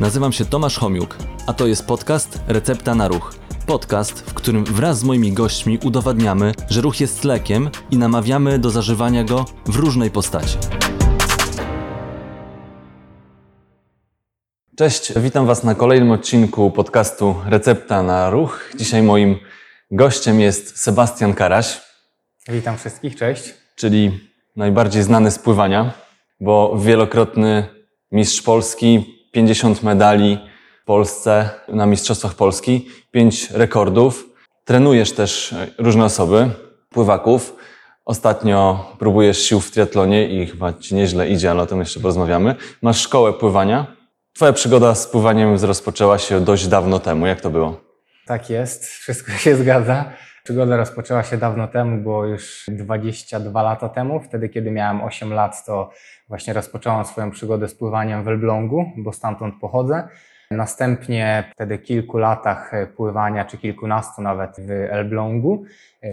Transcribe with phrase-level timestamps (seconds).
[0.00, 3.34] Nazywam się Tomasz Homiuk, a to jest podcast Recepta na Ruch.
[3.66, 8.70] Podcast, w którym wraz z moimi gośćmi udowadniamy, że ruch jest lekiem i namawiamy do
[8.70, 10.58] zażywania go w różnej postaci.
[14.76, 18.70] Cześć, witam Was na kolejnym odcinku podcastu Recepta na Ruch.
[18.78, 19.36] Dzisiaj moim
[19.90, 21.80] gościem jest Sebastian Karaś,
[22.48, 23.54] Witam wszystkich, cześć.
[23.76, 24.20] czyli
[24.56, 25.92] najbardziej znany z pływania,
[26.40, 27.66] bo wielokrotny
[28.12, 30.38] mistrz Polski, 50 medali
[30.82, 34.24] w Polsce na Mistrzostwach Polski, 5 rekordów.
[34.64, 36.50] Trenujesz też różne osoby,
[36.90, 37.56] pływaków.
[38.04, 42.54] Ostatnio próbujesz sił w triatlonie i chyba Ci nieźle idzie, ale o tym jeszcze porozmawiamy.
[42.82, 43.96] Masz szkołę pływania.
[44.32, 47.26] Twoja przygoda z pływaniem rozpoczęła się dość dawno temu.
[47.26, 47.80] Jak to było?
[48.26, 50.12] Tak jest, wszystko się zgadza.
[50.46, 54.20] Przygoda rozpoczęła się dawno temu, bo już 22 lata temu.
[54.20, 55.90] Wtedy, kiedy miałem 8 lat, to
[56.28, 60.08] właśnie rozpocząłem swoją przygodę z pływaniem w Elblągu, bo stamtąd pochodzę.
[60.50, 65.64] Następnie wtedy kilku latach pływania, czy kilkunastu nawet w Elblągu,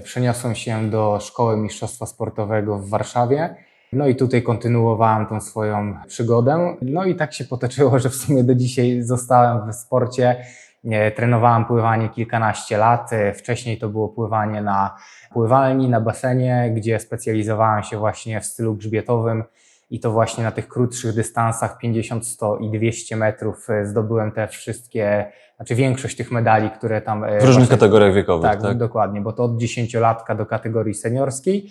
[0.04, 3.56] przeniosłem się do Szkoły Mistrzostwa Sportowego w Warszawie.
[3.92, 6.76] No i tutaj kontynuowałem tą swoją przygodę.
[6.82, 10.46] No i tak się potoczyło, że w sumie do dzisiaj zostałem w sporcie.
[10.84, 13.14] Nie, Trenowałem pływanie kilkanaście lat.
[13.14, 14.96] E, Wcześniej to było pływanie na
[15.34, 19.44] pływalni, na basenie, gdzie specjalizowałem się właśnie w stylu grzbietowym
[19.90, 24.48] i to właśnie na tych krótszych dystansach 50, 100 i 200 metrów e, zdobyłem te
[24.48, 25.26] wszystkie,
[25.56, 27.24] znaczy większość tych medali, które tam...
[27.24, 28.78] e, W różnych właśnie- kategoriach wiekowych, tak, tak?
[28.78, 31.70] dokładnie, bo to od dziesięciolatka do kategorii seniorskiej.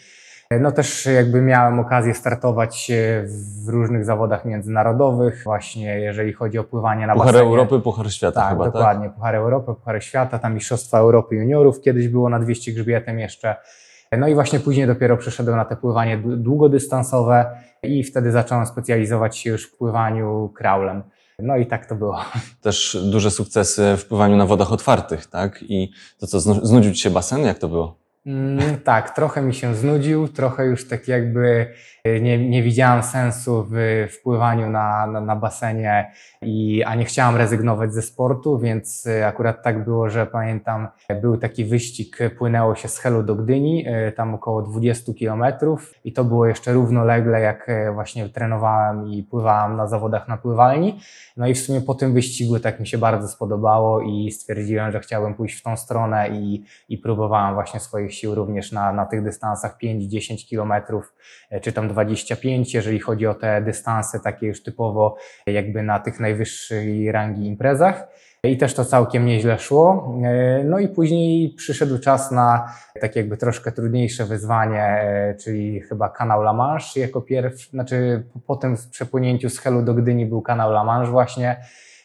[0.60, 2.94] No też jakby miałem okazję startować e,
[3.64, 7.44] w różnych zawodach międzynarodowych, właśnie jeżeli chodzi o pływanie na Puchar basenie.
[7.50, 8.72] Europy, Puchar Świata Tak, chyba, tak?
[8.72, 9.10] dokładnie.
[9.10, 13.56] Puchar Europy, Puchar Świata, tam Mistrzostwa Europy Juniorów kiedyś było na 200 grzbietem jeszcze.
[14.18, 17.46] No i właśnie później dopiero przeszedłem na te pływanie dłu- długodystansowe
[17.82, 21.02] i wtedy zacząłem specjalizować się już w pływaniu kraulem.
[21.38, 22.18] No i tak to było.
[22.62, 25.58] Też duże sukcesy w pływaniu na wodach otwartych, tak?
[25.62, 27.40] I to co, znu- znudził Ci się basen?
[27.40, 28.01] Jak to było?
[28.26, 31.66] Mm, tak, trochę mi się znudził, trochę już tak jakby
[32.04, 36.12] e, nie, nie widziałem sensu w wpływaniu na, na, na basenie,
[36.42, 41.20] i, a nie chciałem rezygnować ze sportu, więc e, akurat tak było, że pamiętam, e,
[41.20, 46.24] był taki wyścig, płynęło się z Helu do Gdyni, tam około 20 kilometrów i to
[46.24, 51.00] było jeszcze równolegle, jak właśnie trenowałem i pływałem na zawodach na pływalni.
[51.36, 55.00] No i w sumie po tym wyścigu tak mi się bardzo spodobało i stwierdziłem, że
[55.00, 59.24] chciałbym pójść w tą stronę i, i próbowałem właśnie swoich sił również na, na tych
[59.24, 61.14] dystansach 5-10 kilometrów,
[61.50, 65.98] e, czy tam 25, jeżeli chodzi o te dystanse takie już typowo e, jakby na
[65.98, 68.08] tych najwyższej rangi imprezach.
[68.44, 70.14] I też to całkiem nieźle szło.
[70.24, 75.04] E, No i później przyszedł czas na takie jakby troszkę trudniejsze wyzwanie,
[75.40, 80.26] czyli chyba kanał La Manche jako pierwszy, znaczy po tym przepłynięciu z Helu do Gdyni
[80.26, 81.56] był kanał La Manche właśnie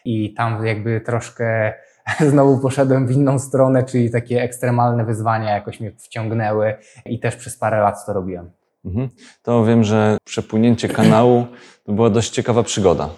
[0.06, 1.74] i tam jakby troszkę
[2.32, 6.76] znowu poszedłem w inną stronę, czyli takie ekstremalne wyzwania jakoś mnie wciągnęły
[7.06, 8.52] i też przez parę lat to robiłem.
[8.86, 9.10] Mhm.
[9.42, 11.48] To wiem, że przepłynięcie kanału
[11.84, 13.10] to była dość ciekawa przygoda.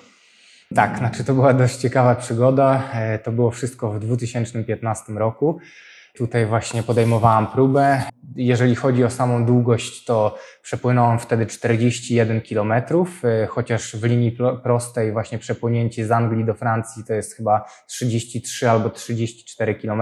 [0.75, 2.83] Tak, znaczy to była dość ciekawa przygoda.
[2.93, 5.59] E, To było wszystko w 2015 roku.
[6.17, 8.01] Tutaj właśnie podejmowałam próbę.
[8.35, 12.73] Jeżeli chodzi o samą długość, to przepłynąłem wtedy 41 km,
[13.49, 18.69] chociaż w linii pro- prostej właśnie przepłynięcie z Anglii do Francji to jest chyba 33
[18.69, 20.01] albo 34 km.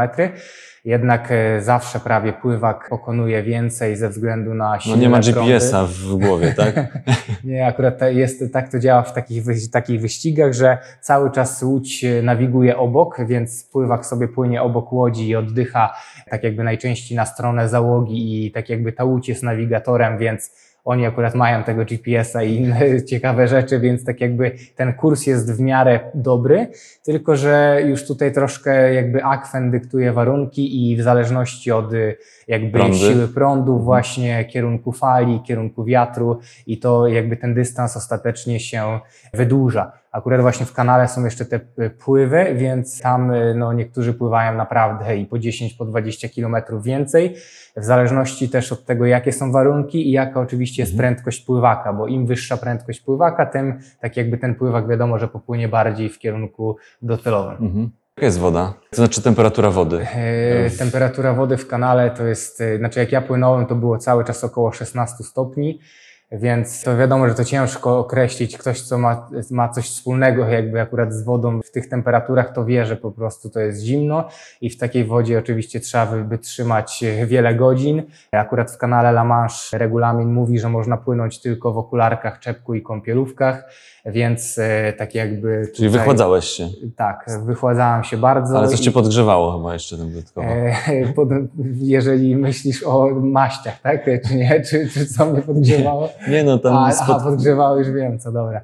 [0.88, 5.20] Jednak e, zawsze prawie pływak pokonuje więcej ze względu na No silne nie ma.
[5.20, 6.75] GPS-a w głowie, tak?
[7.44, 12.22] Nie, akurat jest, tak to działa w takich, takich wyścigach, że cały czas łódź e,
[12.22, 15.94] nawiguje obok, więc pływak sobie płynie obok łodzi i oddycha
[16.30, 20.52] tak jakby najczęściej na stronę załogi i tak jakby ta łódź jest nawigatorem, więc
[20.88, 25.58] oni akurat mają tego GPS-a i inne ciekawe rzeczy, więc tak jakby ten kurs jest
[25.58, 26.68] w miarę dobry,
[27.03, 32.18] tylko że już tutaj troszkę jakby akwen dyktuje warunki i w zależności od y,
[32.48, 32.98] jakby Prądy.
[32.98, 39.00] siły prądu, właśnie kierunku fali, kierunku wiatru i to jakby ten dystans ostatecznie się
[39.33, 39.92] wydłuża.
[40.18, 44.56] Akurat właśnie w kanale są jeszcze te y, pływy, więc tam y, no, niektórzy pływają
[44.58, 47.36] naprawdę i po 10, po 20 kilometrów więcej,
[47.78, 51.14] w zależności też od tego, jakie są warunki i jaka oczywiście jest Mhm.
[51.14, 55.68] prędkość pływaka, bo im wyższa prędkość pływaka, tym tak jakby ten pływak wiadomo, że popłynie
[55.68, 57.58] bardziej w kierunku docelowym.
[57.66, 57.90] Mhm.
[58.18, 58.74] Jaka jest woda?
[58.90, 60.08] To znaczy temperatura wody.
[60.16, 64.24] E, Temperatura wody w kanale to jest, e, znaczy jak ja płynąłem, to było cały
[64.25, 65.80] czas około 16 stopni.
[66.31, 68.57] Więc to wiadomo, że to ciężko określić.
[68.57, 72.85] Ktoś, co ma, ma coś wspólnego jakby akurat z wodą w tych temperaturach, to wie,
[72.85, 74.27] że po prostu to jest zimno
[74.62, 78.03] i w takiej wodzie oczywiście trzeba wy- wytrzymać wiele godzin.
[78.31, 82.81] Akurat w kanale La Manche regulamin mówi, że można płynąć tylko w okularkach, czepku i
[82.81, 83.63] kąpielówkach,
[84.06, 88.57] więc e, tak jakby Czyli tutaj- wychładzałeś się, Tak, wychładzałem się bardzo.
[88.57, 90.47] ale coś i- cię podgrzewało chyba jeszcze tym dodatkowo.
[90.47, 91.30] E, pod,
[91.75, 94.06] jeżeli myślisz o maściach, tak?
[94.27, 94.62] Czy nie?
[94.62, 96.09] Czy, czy co mnie podgrzewało?
[96.30, 97.10] Nie no, tam A, spod...
[97.10, 98.62] aha, podgrzewało, już wiem, co dobra.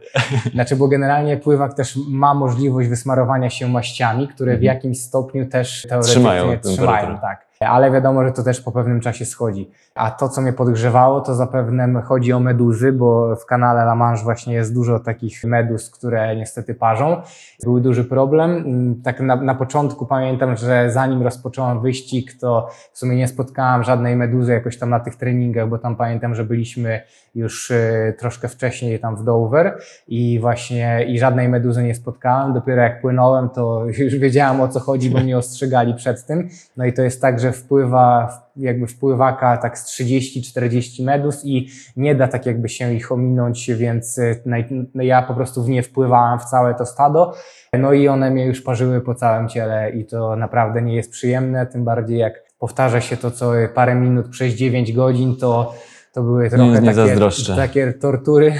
[0.53, 5.85] Znaczy, bo generalnie pływak też ma możliwość wysmarowania się maściami, które w jakimś stopniu też
[5.89, 7.52] teoretycznie Trzymają trzymają, tak.
[7.67, 9.71] Ale wiadomo, że to też po pewnym czasie schodzi.
[9.95, 14.23] A to, co mnie podgrzewało, to zapewne chodzi o meduzy, bo w kanale La Manche
[14.23, 17.21] właśnie jest dużo takich meduz, które niestety parzą.
[17.63, 18.65] Był duży problem.
[19.03, 24.15] Tak na, na początku pamiętam, że zanim rozpocząłem wyścig, to w sumie nie spotkałem żadnej
[24.15, 27.01] meduzy jakoś tam na tych treningach, bo tam pamiętam, że byliśmy
[27.35, 29.77] już y, troszkę wcześniej tam w Dover
[30.07, 32.53] i właśnie i żadnej meduzy nie spotkałem.
[32.53, 36.49] Dopiero jak płynąłem, to już wiedziałem o co chodzi, bo mnie ostrzegali przed tym.
[36.77, 41.67] No i to jest tak, że wpływa jakby wpływaka tak z 30-40 medus i
[41.97, 44.43] nie da tak jakby się ich ominąć, więc y,
[44.93, 47.33] no ja po prostu w nie wpływałem w całe to stado.
[47.79, 51.65] No i one mnie już parzyły po całym ciele i to naprawdę nie jest przyjemne,
[51.65, 55.73] tym bardziej jak powtarza się to co parę minut przez 9 godzin, to,
[56.13, 57.55] to były trochę nie takie, zazdroszczę.
[57.55, 58.53] takie tortury.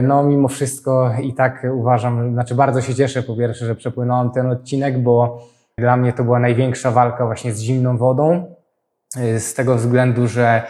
[0.00, 4.50] No mimo wszystko i tak uważam, znaczy bardzo się cieszę po pierwsze, że przepłynąłem ten
[4.50, 5.46] odcinek, bo
[5.78, 8.54] dla mnie to była największa walka właśnie z zimną wodą,
[9.16, 10.62] y, z tego względu, że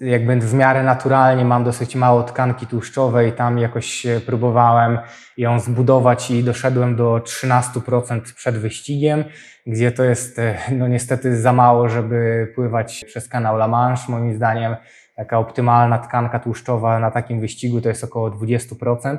[0.00, 4.98] jakby w miarę naturalnie mam dosyć mało tkanki tłuszczowej, tam jakoś próbowałem
[5.36, 9.24] ją zbudować i doszedłem do 13% przed wyścigiem,
[9.66, 14.02] gdzie to jest e, no niestety za mało, żeby pływać przez kanał La Manche.
[14.08, 14.76] Moim zdaniem
[15.16, 19.16] taka optymalna tkanka tłuszczowa na takim wyścigu to jest około 20%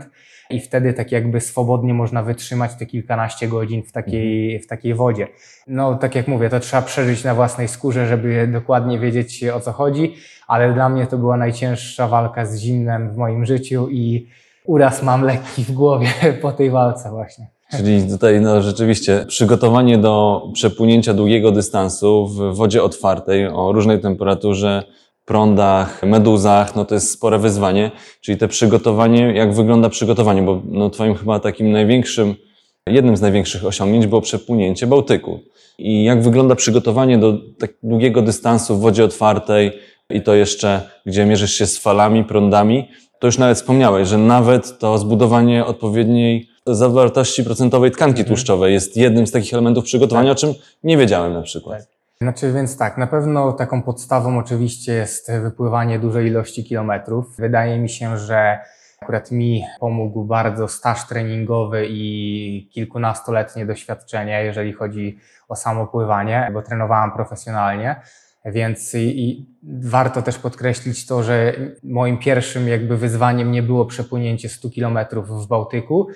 [0.49, 5.27] i wtedy tak jakby swobodnie można wytrzymać te kilkanaście godzin w takiej, w takiej wodzie.
[5.67, 9.71] No tak jak mówię, to trzeba przeżyć na własnej skórze, żeby dokładnie wiedzieć o co
[9.71, 10.15] chodzi,
[10.47, 14.27] ale dla mnie to była najcięższa walka z zimnem w moim życiu i
[14.65, 16.07] uraz mam lekki w głowie
[16.41, 17.47] po tej walce właśnie.
[17.77, 24.83] Czyli tutaj no, rzeczywiście przygotowanie do przepłynięcia długiego dystansu w wodzie otwartej o różnej temperaturze,
[25.25, 27.91] prądach, meduzach, no to jest spore wyzwanie.
[28.21, 32.35] Czyli te przygotowanie, jak wygląda przygotowanie, bo no, twoim chyba takim największym,
[32.87, 35.39] jednym z największych osiągnięć było przepłynięcie Bałtyku.
[35.77, 39.71] I jak wygląda przygotowanie do tak długiego dystansu w wodzie otwartej
[40.09, 42.87] i to jeszcze, gdzie mierzysz się z falami, prądami,
[43.19, 48.27] to już nawet wspomniałeś, że nawet to zbudowanie odpowiedniej zawartości procentowej tkanki Mhm.
[48.27, 50.53] tłuszczowej jest jednym z takich elementów przygotowania, o czym
[50.83, 51.92] nie wiedziałem na przykład.
[52.23, 57.37] Znaczy, więc tak, na pewno taką podstawą oczywiście jest wypływanie dużej ilości kilometrów.
[57.37, 58.59] Wydaje mi się, że
[59.01, 65.17] akurat mi pomógł bardzo staż treningowy i kilkunastoletnie doświadczenie, jeżeli chodzi
[65.47, 68.01] o samo pływanie, bo trenowałem profesjonalnie.
[68.45, 69.45] Więc i,
[69.81, 71.53] warto też podkreślić to, że
[71.83, 76.07] moim pierwszym jakby wyzwaniem nie było przepłynięcie 100 kilometrów w Bałtyku,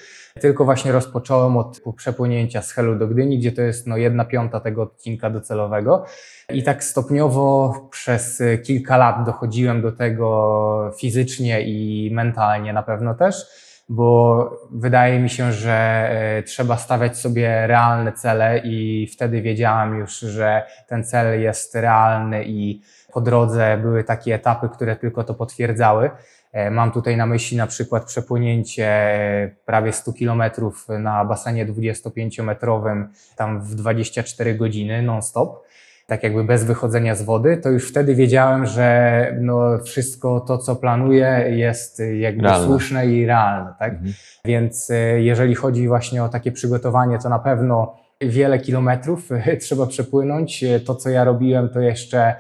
[0.42, 4.60] tylko właśnie rozpocząłem od przepłynięcia z Helu do Gdyni, gdzie to jest no jedna piąta
[4.60, 6.06] tego odcinka docelowego.
[6.54, 13.46] I tak stopniowo przez kilka lat dochodziłem do tego fizycznie i mentalnie na pewno też,
[13.90, 20.20] bo wydaje mi się, że e, trzeba stawiać sobie realne cele i wtedy wiedziałem już,
[20.20, 22.82] że ten cel jest realny i
[23.14, 26.12] po drodze były takie etapy, które tylko to potwierdzały.
[26.52, 33.06] E, Mam tutaj na myśli na przykład przepłynięcie e, prawie 100 kilometrów na basenie 25-metrowym,
[33.36, 35.67] tam w 24 godziny non-stop,
[36.08, 40.76] tak jakby bez wychodzenia z wody, to już wtedy wiedziałem, że no wszystko to, co
[40.76, 42.68] planuję, jest jakby Realne.
[42.68, 43.94] słuszne i realne, tak?
[43.94, 44.14] Mhm.
[44.46, 49.86] Więc e, jeżeli chodzi właśnie o takie przygotowanie, to na pewno wiele kilometrów e, trzeba
[49.88, 50.64] przepłynąć.
[50.64, 52.36] E, To, co ja robiłem, to jeszcze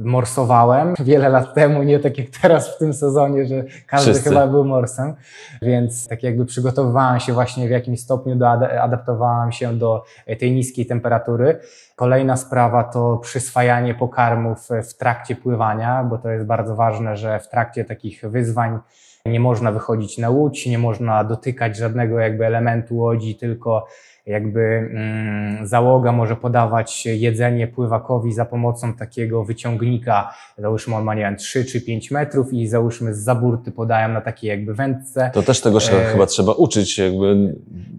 [0.00, 4.28] morsowałem wiele lat temu, nie tak jak teraz w tym sezonie, że każdy Wszyscy.
[4.28, 5.14] chyba był morsem,
[5.62, 8.48] więc tak jakby przygotowywałem się właśnie w jakimś stopniu, do,
[8.82, 11.58] adaptowałem się do e, tej niskiej temperatury.
[11.96, 17.40] Kolejna sprawa to przyswajanie pokarmów e, w trakcie pływania, bo to jest bardzo ważne, że
[17.40, 18.78] w trakcie takich wyzwań
[19.26, 23.86] nie można wychodzić na łódź, nie można dotykać żadnego jakby elementu łodzi, tylko
[24.30, 30.34] jakby mm, załoga może podawać jedzenie pływakowi za pomocą takiego wyciągnika.
[30.58, 34.20] Załóżmy on ma, nie wiem, 3 czy 5 metrów i załóżmy z zaburty podają na
[34.20, 35.30] takiej jakby wędce.
[35.34, 37.54] To też tego się E, chyba trzeba uczyć, jakby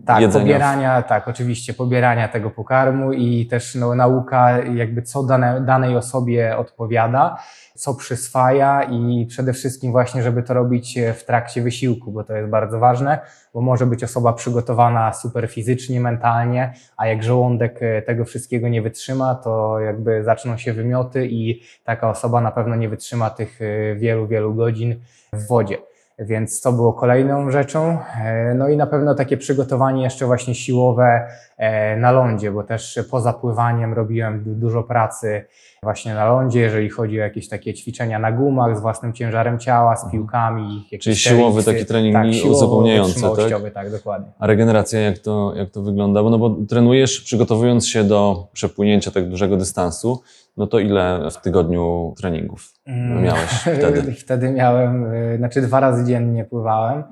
[0.05, 0.43] Tak, jedzenia.
[0.45, 6.57] pobierania, tak, oczywiście, pobierania tego pokarmu i też no, nauka, jakby co dane, danej osobie
[6.57, 7.37] odpowiada,
[7.81, 12.35] co przyswaja i przede wszystkim właśnie, żeby to robić e, w trakcie wysiłku, bo to
[12.35, 13.19] jest bardzo ważne,
[13.53, 18.81] bo może być osoba przygotowana super fizycznie, mentalnie, a jak żołądek e, tego wszystkiego nie
[18.81, 23.95] wytrzyma, to jakby zaczną się wymioty i taka osoba na pewno nie wytrzyma tych e,
[23.95, 24.95] wielu, wielu godzin
[25.33, 25.77] w wodzie.
[26.25, 27.97] Więc to było kolejną rzeczą.
[28.23, 32.99] E, No i na pewno takie przygotowanie jeszcze właśnie siłowe e, na lądzie, bo też
[33.11, 35.45] poza pływaniem robiłem du- dużo pracy
[35.83, 39.95] właśnie na lądzie, jeżeli chodzi o jakieś takie ćwiczenia na gumach z własnym ciężarem ciała,
[39.95, 40.63] z piłkami.
[40.83, 40.99] Mhm.
[41.01, 43.73] Czyli siłowy taki trening tak, i siłowo- uzupełniający, tak?
[43.73, 44.27] tak, dokładnie.
[44.39, 46.23] A regeneracja, jak to, jak to wygląda?
[46.23, 50.21] Bo, no bo trenujesz, przygotowując się do przepłynięcia tak dużego dystansu,
[50.61, 53.23] no to ile w tygodniu treningów Mm.
[53.23, 54.13] miałeś wtedy?
[54.13, 57.03] Wtedy miałem, y, znaczy dwa razy dziennie pływałem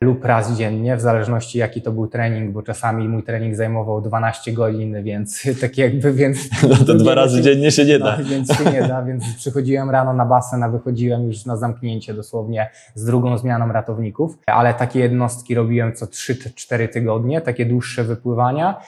[0.00, 4.52] lub raz dziennie, w zależności jaki to był trening, bo czasami mój trening zajmował 12
[4.52, 6.38] godzin, więc tak jakby, więc...
[6.68, 8.18] No to dwa razy dziennie się nie da.
[8.18, 12.14] No, więc się nie da, więc przychodziłem rano na basen, a wychodziłem już na zamknięcie
[12.14, 18.80] dosłownie z drugą zmianą ratowników, ale takie jednostki robiłem co 3-4 tygodnie, takie dłuższe wypływania,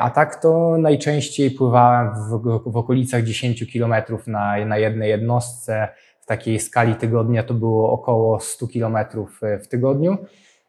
[0.00, 5.88] a tak to najczęściej pływałem w, w okolicach 10 kilometrów na, na jednej jednostce,
[6.20, 10.18] w takiej skali tygodnia to było około 100 kilometrów e, w tygodniu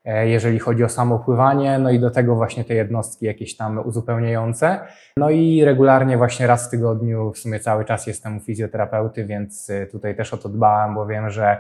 [0.06, 3.88] e, jeżeli chodzi o samo pływanie, no i do tego właśnie te jednostki jakieś tam
[3.88, 4.80] uzupełniające.
[5.18, 9.72] No i regularnie właśnie raz w tygodniu, w sumie cały czas jestem u fizjoterapeuty, więc
[9.92, 11.58] tutaj też o to dbałem, bo wiem, że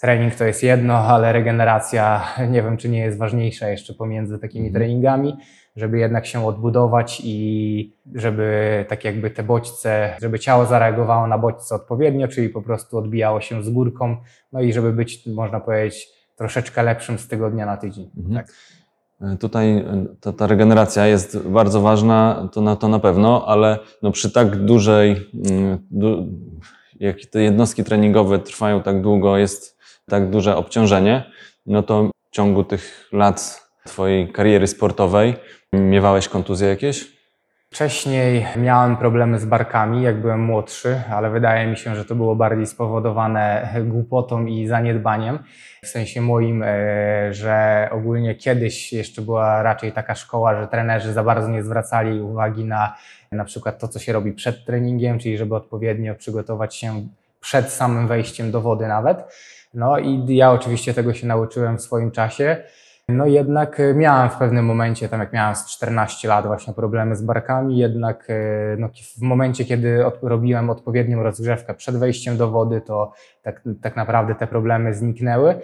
[0.00, 2.22] trening to jest jedno, ale regeneracja
[2.52, 4.82] nie wiem, czy nie jest ważniejsza jeszcze pomiędzy takimi Mhm.
[4.84, 5.36] treningami,
[5.76, 11.74] żeby jednak się odbudować i żeby tak jakby te bodźce, żeby ciało zareagowało na bodźce
[11.74, 14.16] odpowiednio, czyli po prostu odbijało się z górką,
[14.52, 18.10] no i żeby być, można powiedzieć, troszeczkę lepszym z tygodnia na tydzień.
[18.16, 18.34] Mhm.
[18.36, 18.54] Tak.
[19.20, 23.78] E, Tutaj e, ta, ta regeneracja jest bardzo ważna, to na, to na pewno, ale
[24.02, 26.26] no przy tak dużej, mm, du,
[27.00, 29.78] jak te jednostki treningowe trwają tak długo, jest
[30.08, 31.30] tak duże obciążenie,
[31.66, 35.34] no to w ciągu tych lat Twojej kariery sportowej
[35.72, 37.16] miewałeś kontuzje jakieś?
[37.70, 42.36] Wcześniej miałem problemy z barkami, jak byłem młodszy, ale wydaje mi się, że to było
[42.36, 45.38] bardziej spowodowane głupotą i zaniedbaniem.
[45.82, 51.24] W sensie moim, e, że ogólnie kiedyś jeszcze była raczej taka szkoła, że trenerzy za
[51.24, 52.94] bardzo nie zwracali uwagi na
[53.32, 57.08] na przykład to, co się robi przed treningiem, czyli żeby odpowiednio przygotować się
[57.40, 59.18] przed samym wejściem do wody nawet.
[59.74, 62.56] No i ja oczywiście tego się nauczyłem w swoim czasie.
[63.08, 67.16] No jednak e, miałem w pewnym momencie, tam jak miałem z 14 lat właśnie problemy
[67.16, 72.50] z barkami, jednak e, no, w momencie, kiedy od, robiłem odpowiednią rozgrzewkę przed wejściem do
[72.50, 75.54] wody, to tak, tak naprawdę te problemy zniknęły.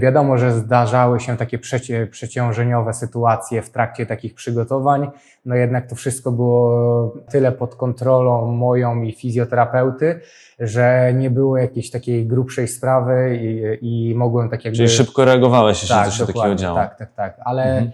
[0.00, 5.10] Wiadomo, że zdarzały się takie przecie, przeciążeniowe sytuacje w trakcie takich przygotowań,
[5.44, 10.20] no jednak to wszystko było tyle pod kontrolą moją i fizjoterapeuty,
[10.60, 14.76] że nie było jakiejś takiej grubszej sprawy i, i mogłem tak jakby...
[14.76, 16.76] Czyli szybko reagowałeś, jeśli coś się takiego działo.
[16.78, 17.36] Tak, tak, tak.
[17.44, 17.90] Ale Mhm.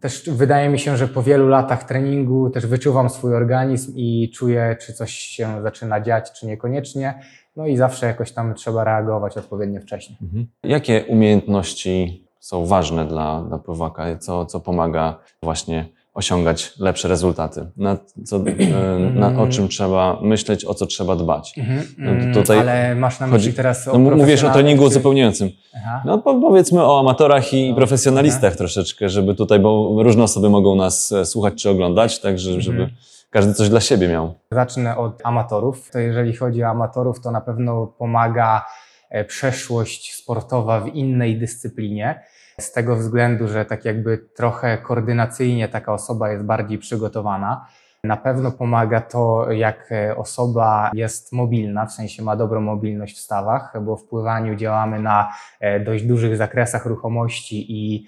[0.00, 4.76] też wydaje mi się, że po wielu latach treningu też wyczuwam swój organizm i czuję,
[4.80, 7.14] czy coś się zaczyna dziać, czy niekoniecznie.
[7.56, 10.16] No i zawsze jakoś tam trzeba reagować odpowiednio wcześnie.
[10.22, 10.46] Mhm.
[10.62, 14.18] Jakie umiejętności są ważne dla, dla pływaka?
[14.18, 17.66] Co, co pomaga właśnie osiągać lepsze rezultaty?
[17.76, 21.54] Na, co, e, na, o czym trzeba myśleć, o co trzeba dbać?
[21.98, 25.50] No to tutaj Ale masz na myśli teraz o No, mówisz o treningu czy- uzupełniającym.
[25.76, 26.02] Aha.
[26.04, 30.74] No po, powiedzmy o amatorach i No, profesjonalistach troszeczkę, żeby tutaj, bo różne osoby mogą
[30.76, 32.96] nas e, słuchać czy oglądać, także żeby Mhm.
[33.34, 34.34] Każdy coś dla siebie miał.
[34.50, 35.90] Zacznę od amatorów.
[35.90, 38.66] To jeżeli chodzi o amatorów, to na pewno pomaga
[39.10, 42.20] e, przeszłość sportowa w innej dyscyplinie.
[42.60, 47.66] Z tego względu, że tak jakby trochę koordynacyjnie taka osoba jest bardziej przygotowana.
[48.04, 53.20] Na pewno pomaga to, jak e, osoba jest mobilna, w sensie ma dobrą mobilność w
[53.20, 58.06] stawach, bo w pływaniu działamy na e, dość dużych zakresach ruchomości i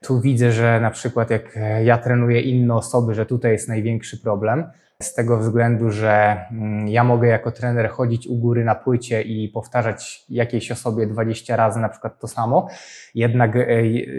[0.00, 4.20] tu widzę, że na przykład jak e, ja trenuję inne osoby, że tutaj jest największy
[4.20, 4.64] problem.
[5.02, 9.48] Z tego względu, że mm, ja mogę jako trener chodzić u góry na płycie i
[9.48, 12.68] powtarzać jakiejś osobie 20 razy na przykład to samo,
[13.14, 13.66] jednak e,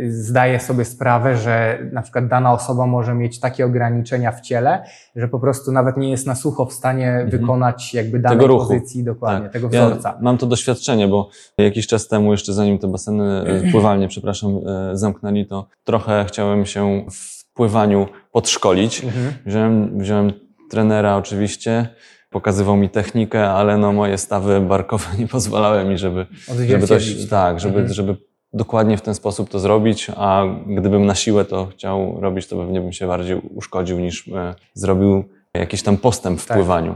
[0.09, 4.83] zdaję sobie sprawę, że na przykład dana osoba może mieć takie ograniczenia w ciele,
[5.15, 8.39] że po prostu nawet nie jest na sucho w stanie wykonać jakby danej Mhm.
[8.39, 8.67] Tego ruchu.
[8.73, 9.53] pozycji dokładnie, Tak.
[9.53, 10.17] tego Ja wzorca.
[10.21, 14.97] mam to doświadczenie, bo jakiś czas temu, jeszcze zanim te baseny e, pływalnie, przepraszam, e,
[14.97, 19.03] zamknęli, to trochę chciałem się w pływaniu podszkolić.
[19.03, 19.33] Mhm.
[19.45, 20.31] Wziąłem, wziąłem
[20.69, 21.87] trenera oczywiście,
[22.29, 27.29] pokazywał mi technikę, ale no moje stawy barkowe nie pozwalały mi, żeby, żeby Odzwierciedlić.
[27.29, 27.93] tak, żeby, Mhm.
[27.93, 28.15] żeby
[28.53, 32.81] dokładnie w ten sposób to zrobić, a gdybym na siłę to chciał robić, to pewnie
[32.81, 35.23] bym się bardziej uszkodził niż e, zrobił
[35.53, 36.57] jakiś tam postęp w Tak.
[36.57, 36.95] pływaniu.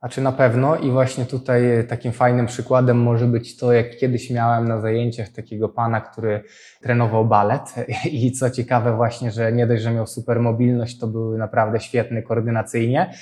[0.00, 0.76] A czy na pewno?
[0.76, 5.68] I właśnie tutaj takim fajnym przykładem może być to, jak kiedyś miałem na zajęciach takiego
[5.68, 6.44] pana, który
[6.80, 7.74] trenował balet.
[8.12, 12.22] I co ciekawe, właśnie, że nie dość, że miał super mobilność, to był naprawdę świetny
[12.22, 13.14] koordynacyjnie.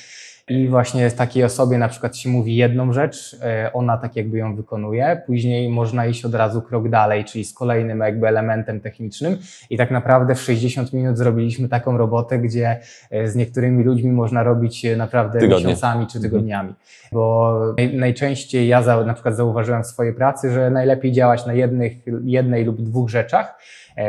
[0.48, 4.56] I właśnie takiej osobie na przykład się mówi jedną rzecz, e, ona tak jakby ją
[4.56, 9.38] wykonuje, później można iść od razu krok dalej, czyli z kolejnym jakby elementem technicznym
[9.70, 14.42] i tak naprawdę w 60 minut zrobiliśmy taką robotę, gdzie e, z niektórymi ludźmi można
[14.42, 15.64] robić e, naprawdę Tygodnie.
[15.64, 16.74] miesiącami czy tygodniami,
[17.12, 21.52] bo naj- najczęściej ja za, na przykład zauważyłem w swojej pracy, że najlepiej działać na
[21.52, 21.92] jednych,
[22.24, 23.58] jednej lub dwóch rzeczach,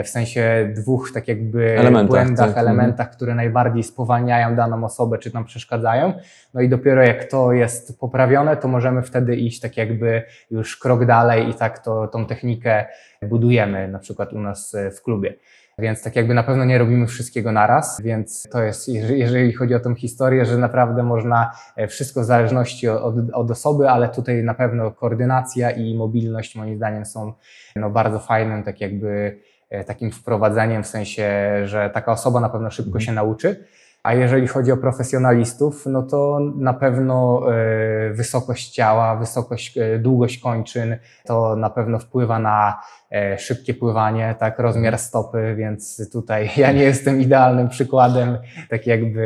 [0.04, 2.58] w sensie dwóch tak jakby Elementach, błędach, tak.
[2.58, 6.14] elementach, które najbardziej spowalniają daną osobę, czy tam przeszkadzają.
[6.54, 11.06] No i dopiero jak to jest poprawione, to możemy wtedy iść tak jakby już krok
[11.06, 12.86] dalej i tak to, tą technikę
[13.22, 15.34] budujemy na przykład u nas e, w klubie.
[15.78, 19.80] Więc tak jakby na pewno nie robimy wszystkiego naraz, więc to jest, jeżeli- chodzi o
[19.80, 24.54] tą historię, że naprawdę można e, wszystko w zależności od, od osoby, ale tutaj na
[24.54, 27.34] pewno koordynacja i mobilność moim zdaniem są
[27.76, 31.32] no, bardzo fajnym tak jakby e, takim wprowadzeniem, w sensie,
[31.66, 33.02] że taka osoba na pewno szybko Mhm.
[33.06, 33.66] się nauczy.
[34.10, 40.40] A jeżeli chodzi o profesjonalistów, no to na pewno e, wysokość ciała, wysokość, e, długość
[40.40, 46.72] kończyn, to na pewno wpływa na e, szybkie pływanie, tak, rozmiar stopy, więc tutaj ja
[46.72, 48.38] nie jestem idealnym przykładem,
[48.70, 49.26] tak jakby,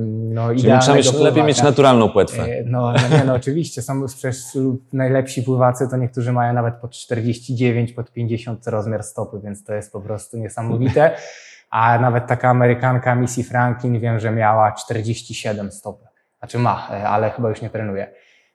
[0.00, 2.46] no, Czyli idealnego trzeba mieć, lepiej mieć naturalną płetwę.
[2.64, 4.36] No, no nie, no oczywiście, są przecież
[4.92, 9.92] najlepsi pływacy, to niektórzy mają nawet pod 49, pod 50 rozmiar stopy, więc to jest
[9.92, 11.16] po prostu niesamowite.
[11.74, 16.06] A nawet taka Amerykanka Missy Franklin wiem, że miała 47 stopy.
[16.38, 18.12] Znaczy ma, e, ale chyba już nie trenuje.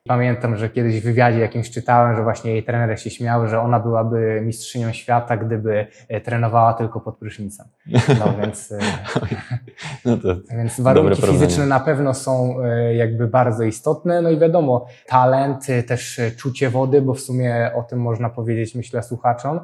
[0.08, 3.80] Pamiętam, że kiedyś w wywiadzie jakimś czytałem, że właśnie jej trener się śmiał, że ona
[3.80, 7.66] byłaby mistrzynią świata, gdyby e, trenowała tylko pod prysznicem.
[8.18, 8.78] No więc, e,
[10.04, 12.56] No to więc warunki fizyczne na pewno są
[12.94, 14.22] jakby bardzo istotne.
[14.22, 19.02] No i wiadomo, talent, też czucie wody, bo w sumie o tym można powiedzieć, myślę,
[19.02, 19.60] słuchaczom.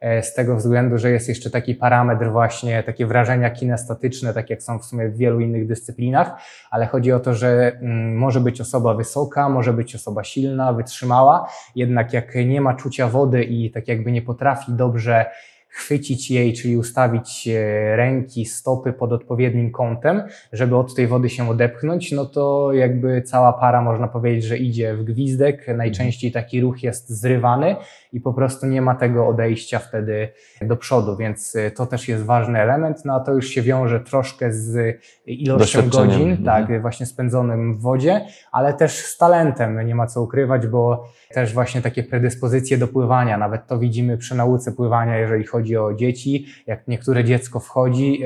[0.00, 4.62] E, Z tego względu, że jest jeszcze taki parametr właśnie, takie wrażenia kinestatyczne, tak jak
[4.62, 6.32] są w sumie w wielu innych dyscyplinach,
[6.70, 11.48] ale chodzi o to, że mm, może być osoba wysoka, może być osoba silna, wytrzymała,
[11.76, 15.26] jednak jak nie ma czucia wody i tak jakby nie potrafi dobrze
[15.70, 21.50] chwycić jej, czyli ustawić e, ręki, stopy pod odpowiednim kątem, żeby od tej wody się
[21.50, 25.66] odepchnąć, no to jakby cała para można powiedzieć, że idzie w gwizdek.
[25.76, 27.76] Najczęściej taki ruch jest zrywany
[28.12, 30.28] i po prostu nie ma tego odejścia wtedy
[30.62, 34.00] do przodu, więc e, to też jest ważny element, no a to już się wiąże
[34.00, 36.08] troszkę z ilością Doświadczeniem.
[36.10, 36.66] godzin, Mhm.
[36.68, 38.20] tak, właśnie spędzonym w wodzie,
[38.52, 43.38] ale też z talentem, nie ma co ukrywać, bo też właśnie takie predyspozycje do pływania,
[43.38, 48.22] nawet to widzimy przy nauce pływania, jeżeli chodzi o dzieci, jak niektóre dziecko wchodzi,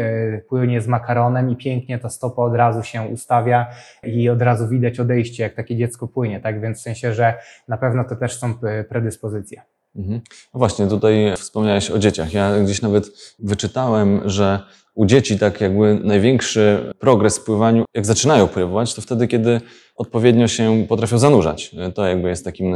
[0.48, 3.66] płynie z makaronem i pięknie ta stopa od razu się ustawia
[4.02, 7.34] i od razu widać odejście, jak takie dziecko płynie, tak, więc w sensie, że
[7.68, 8.54] na pewno to też są
[8.88, 9.62] predyspozycje.
[9.96, 10.20] Mhm.
[10.54, 12.32] No właśnie, tutaj wspomniałeś o dzieciach.
[12.32, 14.60] Ja gdzieś nawet wyczytałem, że
[14.94, 19.60] u dzieci tak jakby największy progres w pływaniu, jak zaczynają pływać, to wtedy, kiedy
[19.96, 21.74] odpowiednio się potrafią zanurzać.
[21.94, 22.74] To jakby jest takim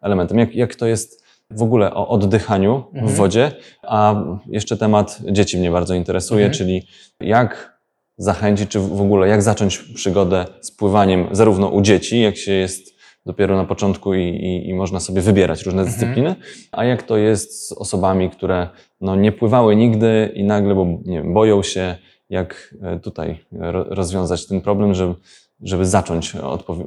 [0.00, 0.38] elementem.
[0.38, 3.08] Jak, jak to jest w ogóle o oddychaniu Mhm.
[3.08, 3.52] w wodzie?
[3.82, 4.14] A
[4.46, 6.58] jeszcze temat dzieci mnie bardzo interesuje, Mhm.
[6.58, 6.86] czyli
[7.20, 7.76] jak
[8.18, 12.95] zachęcić, czy w ogóle jak zacząć przygodę z pływaniem zarówno u dzieci, jak się jest
[13.26, 15.98] dopiero na początku i, i, i można sobie wybierać różne Mhm.
[15.98, 16.34] dyscypliny,
[16.72, 18.68] a jak to jest z osobami, które
[19.00, 21.96] no, nie pływały nigdy i nagle, bo nie wiem, boją się,
[22.30, 25.14] jak e, tutaj ro, rozwiązać ten problem, żeby,
[25.62, 26.32] żeby zacząć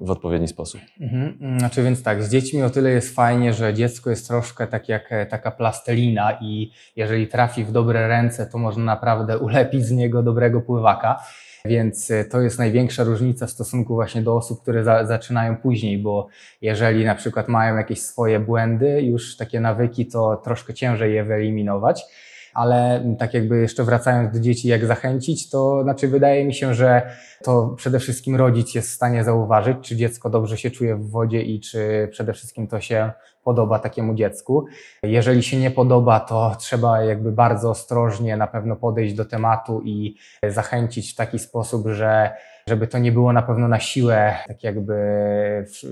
[0.01, 0.81] w odpowiedni sposób.
[1.01, 1.37] Mhm.
[1.41, 4.89] mm, Znaczy, więc tak, z dziećmi o tyle jest fajnie, że dziecko jest troszkę tak
[4.89, 9.91] jak e, taka plastelina i jeżeli trafi w dobre ręce, to można naprawdę ulepić z
[9.91, 11.23] niego dobrego pływaka.
[11.65, 15.97] Więc e, to jest największa różnica w stosunku właśnie do osób, które za, zaczynają później,
[15.97, 16.27] bo
[16.61, 22.05] jeżeli na przykład mają jakieś swoje błędy, już takie nawyki, to troszkę ciężej je wyeliminować.
[22.53, 27.01] Ale tak jakby jeszcze wracając do dzieci, jak zachęcić, to znaczy wydaje mi się, że
[27.43, 31.41] to przede wszystkim rodzic jest w stanie zauważyć, czy dziecko dobrze się czuje w wodzie
[31.41, 33.11] i czy przede wszystkim to się
[33.43, 34.65] podoba takiemu dziecku.
[35.03, 40.15] Jeżeli się nie podoba, to trzeba jakby bardzo ostrożnie na pewno podejść do tematu i
[40.47, 42.31] zachęcić w taki sposób, że
[42.69, 44.95] żeby to nie było na pewno na siłę, tak jakby,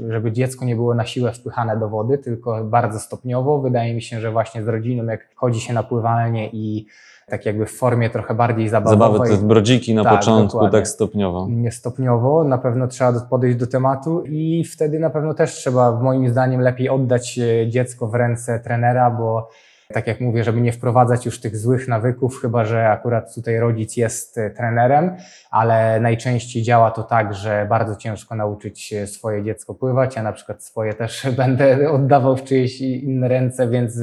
[0.09, 3.59] żeby dziecko nie było na siłę wpychane do wody, tylko bardzo stopniowo.
[3.59, 6.85] Wydaje mi się, że właśnie z rodziną, jak chodzi się na pływanie i
[7.29, 9.17] tak jakby w formie trochę bardziej zabawowej.
[9.29, 10.79] Zabawy, te brodziki na Tak, początku, dokładnie.
[10.79, 11.47] tak stopniowo.
[11.49, 16.29] Nie stopniowo, na pewno trzeba podejść do tematu i wtedy na pewno też trzeba, moim
[16.29, 19.49] zdaniem, lepiej oddać e, dziecko w ręce trenera, bo
[19.93, 23.97] Tak jak mówię, żeby nie wprowadzać już tych złych nawyków, chyba że akurat tutaj rodzic
[23.97, 25.15] jest e, trenerem,
[25.51, 30.15] ale najczęściej działa to tak, że bardzo ciężko nauczyć swoje dziecko pływać.
[30.15, 33.99] Ja na przykład swoje też będę oddawał w czyjeś inne ręce, więc,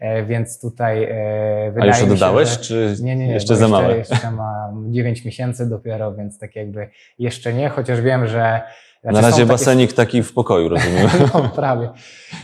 [0.00, 2.56] e, więc tutaj e, A wydaje już mi się, oddałeś, że...
[2.56, 3.34] czy Nie, nie, nie.
[3.34, 3.98] jeszcze za małe?
[3.98, 6.88] Jeszcze mam 9 miesięcy dopiero, więc tak jakby
[7.18, 8.62] jeszcze nie, chociaż wiem, że.
[9.04, 11.08] Na znaczy są razie takie- basenik taki w pokoju, rozumiem.
[11.34, 11.90] No, prawie.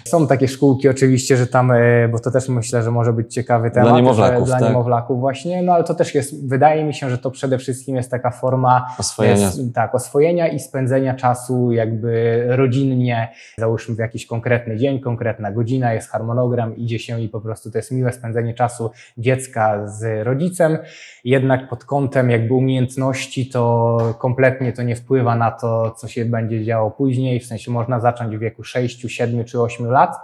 [0.05, 3.71] Są takie szkółki oczywiście, że tam, e, bo to też myślę, że może być ciekawy
[3.71, 3.95] temat.
[3.97, 4.69] niemowlaków, że, Dla tak.
[4.69, 8.11] niemowlaków właśnie, no ale to też jest, wydaje mi się, że to przede wszystkim jest
[8.11, 9.37] taka forma Oswojenia.
[9.47, 15.93] jest, tak, oswojenia i spędzenia czasu jakby rodzinnie, załóżmy w jakiś konkretny dzień, konkretna godzina,
[15.93, 20.79] jest harmonogram, idzie się i po prostu to jest miłe spędzenie czasu dziecka z rodzicem,
[21.25, 26.44] jednak pod kątem jakby umiejętności to kompletnie to nie wpływa na to, co się będzie
[26.65, 30.17] działo później, w sensie można zacząć w wieku 6, 7 czy 8 lat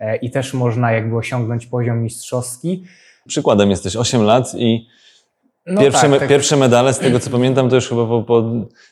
[0.00, 2.84] e, i też można jakby osiągnąć poziom mistrzowski.
[3.28, 4.88] Przykładem jesteś 8 lat i
[5.68, 6.28] No pierwsze, tak, me, tak.
[6.28, 8.42] pierwsze medale, z tego co pamiętam, to już chyba po, po,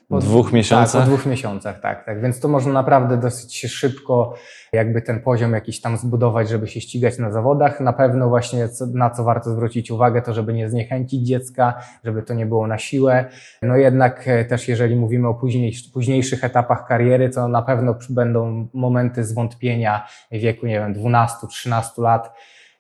[0.09, 1.03] Po- dwóch Tak, miesiącach.
[1.05, 2.23] po dwóch miesiącach, tak, tak.
[2.23, 4.35] Więc to można naprawdę dosyć szybko
[4.73, 7.81] jakby ten poziom jakiś tam zbudować, żeby się ścigać na zawodach.
[7.81, 12.35] Na pewno właśnie na co warto zwrócić uwagę, to żeby nie zniechęcić dziecka, żeby to
[12.35, 13.25] nie było na siłę.
[13.63, 18.69] No jednak e, też jeżeli mówimy o późniejsz, późniejszych etapach kariery, to na pewno będą
[18.75, 22.33] momenty zwątpienia wieku, nie wiem, 12-13 lat,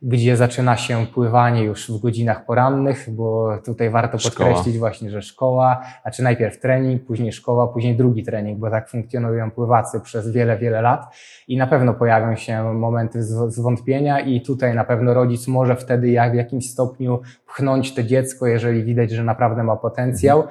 [0.02, 4.48] gdzie zaczyna się pływanie już w godzinach porannych, bo tutaj warto Szkoła.
[4.48, 9.50] podkreślić właśnie, że szkoła, znaczy najpierw trening, później szkoła, później drugi trening, bo tak funkcjonują
[9.50, 11.14] pływacy przez wiele, wiele lat
[11.48, 16.10] i na pewno pojawią się momenty zw- zwątpienia i tutaj na pewno rodzic może wtedy
[16.10, 20.44] jak w jakimś stopniu pchnąć to dziecko, jeżeli widać, że naprawdę ma potencjał,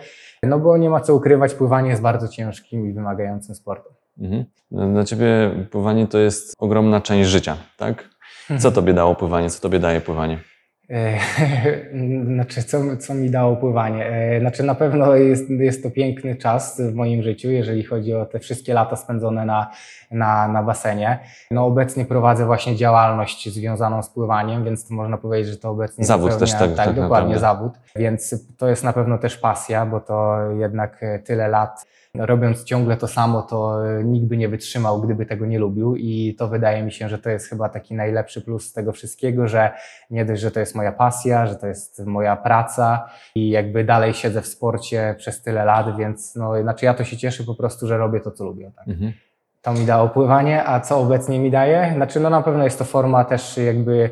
[0.43, 3.93] no bo nie ma co ukrywać, pływanie jest bardzo ciężkim i wymagającym sportem.
[4.19, 4.45] Mhm.
[4.71, 8.14] Dla ciebie pływanie to jest ogromna część życia, tak?
[8.59, 9.49] Co tobie dało pływanie?
[9.49, 10.39] Co tobie daje pływanie?
[10.89, 11.17] E,
[12.25, 14.05] Znaczy, co, co mi dało pływanie?
[14.05, 18.25] E, Znaczy, na pewno jest, jest to piękny czas w moim życiu, jeżeli chodzi o
[18.25, 19.71] te wszystkie lata spędzone na,
[20.11, 21.19] na, na basenie.
[21.51, 26.05] No, obecnie prowadzę właśnie działalność związaną z pływaniem, więc to można powiedzieć, że to obecnie
[26.05, 27.39] Zawód zupełnie- też tak- tak, tak dokładnie naprawdę.
[27.39, 27.73] zawód.
[27.95, 31.85] Więc to jest na pewno też pasja, bo to jednak tyle lat
[32.19, 36.35] robiąc ciągle to samo, to e, nikt by nie wytrzymał, gdyby tego nie lubił i
[36.39, 39.71] to wydaje mi się, że to jest chyba taki najlepszy plus tego wszystkiego, że
[40.09, 44.13] nie dość, że to jest moja pasja, że to jest moja praca i jakby dalej
[44.13, 47.87] siedzę w sporcie przez tyle lat, więc no, znaczy ja to się cieszę po prostu,
[47.87, 48.71] że robię to, co lubię.
[48.75, 48.87] Tak.
[48.87, 49.13] Mhm.
[49.61, 51.91] To mi dało pływanie, a co obecnie mi daje?
[51.95, 54.11] Znaczy no na pewno jest to forma też jakby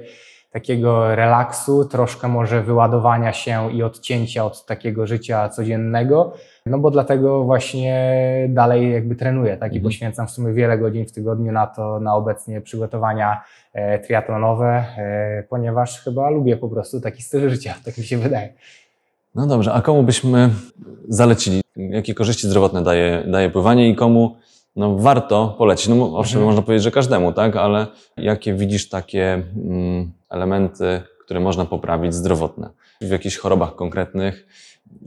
[0.53, 6.33] takiego relaksu, troszkę może wyładowania się i odcięcia od takiego życia codziennego,
[6.65, 7.95] no bo dlatego właśnie
[8.49, 9.83] dalej jakby trenuję, tak, i Mhm.
[9.83, 13.41] poświęcam w sumie wiele godzin w tygodniu na to, na obecnie przygotowania
[13.73, 18.53] e, triatlonowe, e, ponieważ chyba lubię po prostu taki styl życia, tak mi się wydaje.
[19.35, 20.49] No dobrze, a komu byśmy
[21.07, 21.61] zalecili?
[21.75, 24.35] Jakie korzyści zdrowotne daje, daje pływanie i komu
[24.75, 25.87] no, warto polecić?
[25.87, 26.45] No owszem, Mhm.
[26.45, 27.55] można powiedzieć, że każdemu, tak?
[27.55, 32.69] Ale jakie widzisz takie mm, elementy, które można poprawić zdrowotne?
[33.01, 34.47] W jakichś chorobach konkretnych,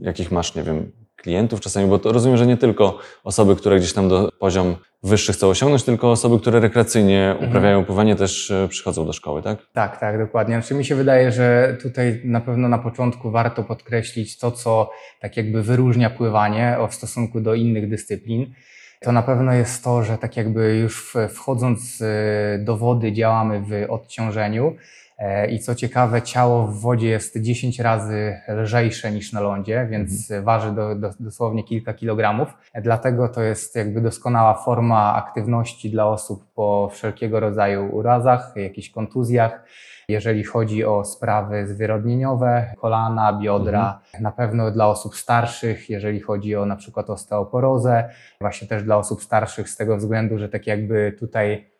[0.01, 3.93] jakich masz, nie wiem, klientów czasami, bo to rozumiem, że nie tylko osoby, które gdzieś
[3.93, 7.49] tam do poziom wyższy chcą osiągnąć, tylko osoby, które rekreacyjnie Mhm.
[7.49, 9.57] uprawiają pływanie, też e, przychodzą do szkoły, tak?
[9.73, 10.55] Tak, tak, dokładnie.
[10.55, 14.89] Znaczy mi się wydaje, że tutaj na pewno na początku warto podkreślić to, co
[15.21, 18.53] tak jakby wyróżnia pływanie w stosunku do innych dyscyplin.
[18.99, 23.91] To na pewno jest to, że tak jakby już wchodząc e, do wody działamy w
[23.91, 24.75] odciążeniu.
[25.17, 30.31] E, I co ciekawe, ciało w wodzie jest 10 razy lżejsze niż na lądzie, więc
[30.43, 32.49] waży do, do, dosłownie kilka kilogramów.
[32.73, 38.89] E, Dlatego to jest jakby doskonała forma aktywności dla osób po wszelkiego rodzaju urazach, jakichś
[38.89, 39.63] kontuzjach.
[40.09, 46.65] Jeżeli chodzi o sprawy zwyrodnieniowe, kolana, biodra, na pewno dla osób starszych, jeżeli chodzi o
[46.65, 48.09] na przykład osteoporozę,
[48.41, 51.76] właśnie też dla osób starszych z tego względu, że tak jakby tutaj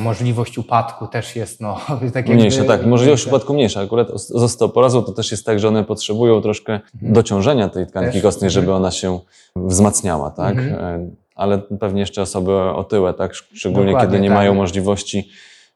[0.00, 2.86] możliwość upadku też jest no, tak jakby, Mniejsze, tak.
[2.86, 3.80] Możliwość upadku mniejsza.
[3.80, 8.22] Akurat z osteoporozą to też jest tak, że one potrzebują troszkę dociążenia tej tkanki Też.
[8.22, 8.82] kostnej, żeby Mhm.
[8.82, 9.18] ona się
[9.56, 10.58] wzmacniała, tak?
[10.58, 11.04] Mhm.
[11.04, 13.34] E, Ale pewnie jeszcze osoby otyłe, tak?
[13.34, 14.36] Szczególnie Dokładnie, kiedy nie tak.
[14.38, 15.28] mają możliwości,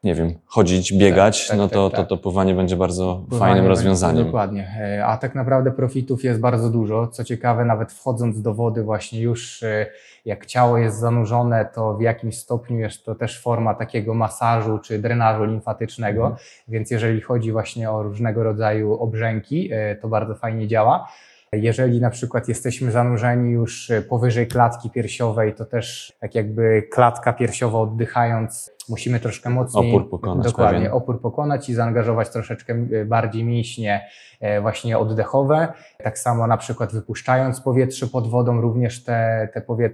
[0.05, 2.01] nie wiem, chodzić, biegać, tak, no tak, to, tak.
[2.01, 4.25] to, to pływanie będzie bardzo Pływanie fajnym będzie- rozwiązaniem.
[4.25, 4.69] Dokładnie.
[4.81, 7.07] E, A tak naprawdę profitów jest bardzo dużo.
[7.09, 9.87] Co ciekawe, nawet wchodząc do wody, właśnie już e,
[10.29, 14.99] jak ciało jest zanurzone, to w jakimś stopniu jest to też forma takiego masażu czy
[14.99, 16.23] drenażu limfatycznego.
[16.23, 16.37] Mhm.
[16.69, 21.09] Więc jeżeli chodzi właśnie o różnego rodzaju obrzęki, e, to bardzo fajnie działa.
[21.53, 27.79] Jeżeli na przykład jesteśmy zanurzeni już powyżej klatki piersiowej, to też tak jakby klatka piersiowa
[27.79, 30.93] oddychając musimy troszkę mocniej Opór pokonać dokładnie pewien.
[30.93, 34.07] opór pokonać i zaangażować troszeczkę e, bardziej mięśnie
[34.41, 35.73] e, właśnie oddechowe.
[36.03, 39.49] Tak samo na przykład wypuszczając powietrze pod wodą, również te,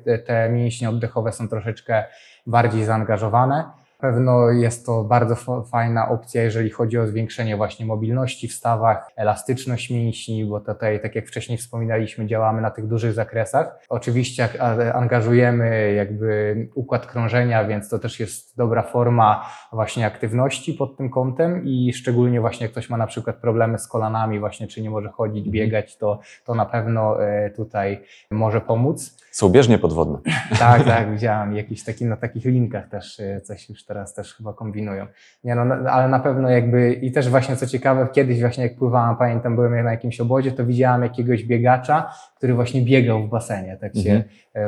[0.04, 2.04] te, te mięśnie oddechowe są troszeczkę
[2.46, 3.83] bardziej zaangażowane.
[4.04, 8.52] Na pewno jest to bardzo fa- fajna opcja, jeżeli chodzi o zwiększenie właśnie mobilności w
[8.52, 13.78] stawach, elastyczność mięśni, bo tutaj, tak jak wcześniej wspominaliśmy, działamy na tych dużych zakresach.
[13.88, 14.48] Oczywiście
[14.94, 21.64] angażujemy jakby układ krążenia, więc to też jest dobra forma właśnie aktywności pod tym kątem
[21.64, 25.08] i szczególnie właśnie jak ktoś ma na przykład problemy z kolanami właśnie, czy nie może
[25.08, 29.23] chodzić, biegać, to, to na pewno e, tutaj może pomóc.
[29.34, 30.18] Są bieżnie podwodne.
[30.58, 34.52] Tak, tak, widziałem jakieś taki, na takich linkach też e, coś już teraz też chyba
[34.52, 35.06] kombinują.
[35.44, 39.16] Nie no, ale na pewno jakby i też właśnie co ciekawe, kiedyś właśnie jak pływałem,
[39.16, 43.96] pamiętam, byłem na jakimś obozie, to widziałem jakiegoś biegacza, który właśnie biegał w basenie, tak
[43.96, 44.24] się Mhm.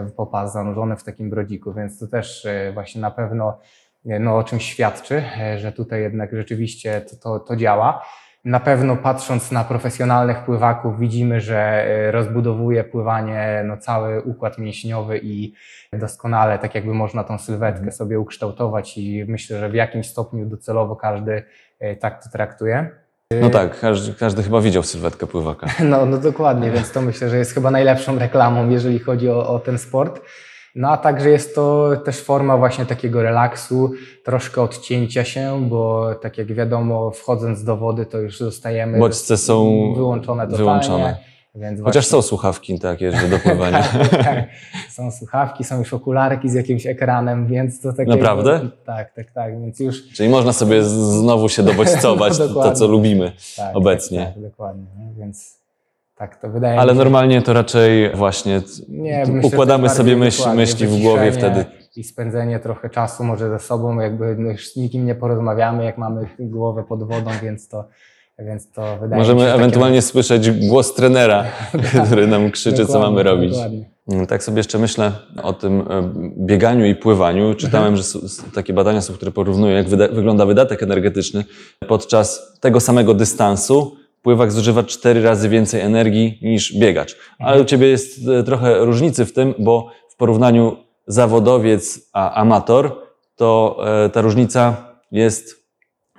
[0.07, 3.59] e, po pas zanurzony w takim brodziku, więc to też e, właśnie na pewno
[4.07, 5.23] e, no, o czymś świadczy,
[5.57, 8.03] że tutaj jednak rzeczywiście to, to, to działa.
[8.47, 15.21] Na pewno patrząc na profesjonalnych pływaków widzimy, że e, rozbudowuje pływanie no, cały układ mięśniowy
[15.23, 15.53] i
[15.93, 20.97] doskonale tak jakby można tą sylwetkę sobie ukształtować i myślę, że w jakimś stopniu docelowo
[20.97, 21.43] każdy
[21.81, 22.91] e, tak to traktuje.
[23.41, 25.67] No tak, każdy, każdy chyba widział sylwetkę pływaka.
[25.91, 29.59] No, no dokładnie, więc to myślę, że jest chyba najlepszą reklamą, jeżeli chodzi o, o
[29.59, 30.21] ten sport.
[30.79, 33.91] No a także jest to też forma właśnie takiego relaksu,
[34.25, 39.65] troszkę odcięcia się, bo tak jak wiadomo, wchodząc do wody, to już zostajemy Bodźce są
[39.97, 40.65] wyłączone totalnie.
[40.65, 41.17] wyłączone.
[41.55, 43.83] Więc Chociaż są słuchawki takie, że do pływania.
[43.83, 44.45] tak, tak.
[44.91, 48.11] Są słuchawki, są już okularki z jakimś ekranem, więc to takie.
[48.11, 48.69] Naprawdę?
[48.87, 49.61] Tak, tak, tak.
[49.61, 50.09] Więc już.
[50.13, 53.33] Czyli można sobie znowu się dobodźcować, No, to, co lubimy.
[53.57, 54.19] Tak, Obecnie.
[54.25, 54.85] Tak, tak, dokładnie.
[54.99, 55.15] Nie?
[55.21, 55.59] Więc
[56.17, 57.05] tak to wydaje Ale mi się.
[57.05, 61.65] normalnie to raczej właśnie Nie, układamy sobie myśl, myśli w głowie wtedy.
[61.97, 65.99] I spędzenie trochę czasu może ze sobą, jakby no już z nikim nie porozmawiamy, jak
[65.99, 67.85] mamy głowę pod wodą, więc to,
[68.39, 71.45] więc to wydaje mi się Możemy takie- ewentualnie słyszeć głos trenera,
[72.07, 73.53] który nam krzyczy, co mamy robić.
[73.53, 73.91] Dokładnie.
[74.13, 75.85] Mm, Tak sobie jeszcze myślę o tym e,
[76.47, 77.55] bieganiu i pływaniu.
[77.55, 77.97] Czytałem, Mhm.
[77.97, 78.21] że są,
[78.55, 81.45] takie badania są, które porównują, jak wyda wygląda wydatek energetyczny.
[81.89, 87.17] Podczas tego samego dystansu pływak zużywa cztery razy więcej energii niż biegacz.
[87.39, 87.63] Ale Mhm.
[87.63, 93.03] u Ciebie jest e, trochę różnicy w tym, bo w porównaniu zawodowiec a amator,
[93.37, 94.77] to e, ta różnica
[95.13, 95.55] jest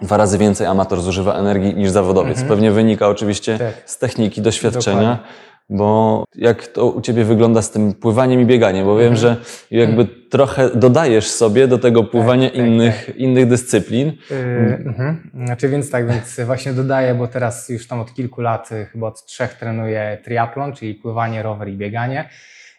[0.02, 2.32] dwa razy więcej amator zużywa energii niż zawodowiec.
[2.38, 2.48] Mhm.
[2.50, 3.90] Pewnie wynika oczywiście Tak.
[3.90, 5.00] z techniki, doświadczenia.
[5.12, 5.57] Dokładnie.
[5.70, 8.86] Bo jak to u Ciebie wygląda z tym pływaniem i bieganiem?
[8.86, 9.18] Bo wiem, Mhm.
[9.18, 9.36] że
[9.72, 14.08] jakby trochę dodajesz sobie do tego pływania tak, innych, innych dyscyplin.
[14.08, 14.38] Yy,
[14.86, 15.32] mhm.
[15.46, 19.08] Znaczy więc tak, więc właśnie dodaję, bo teraz już tam od kilku lat, y, chyba
[19.08, 22.30] od trzech trenuję triatlon, czyli pływanie, rower i bieganie.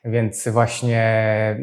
[0.05, 1.03] Więc właśnie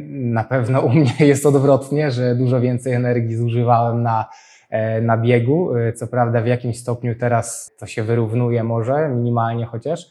[0.10, 4.26] na pewno u mnie jest odwrotnie, że dużo więcej energii zużywałem na,
[4.70, 5.76] e, na biegu.
[5.78, 10.06] Y, Co prawda w jakimś stopniu teraz to się wyrównuje może, minimalnie chociaż.